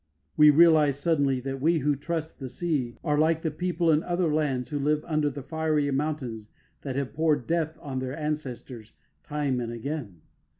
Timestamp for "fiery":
5.43-5.91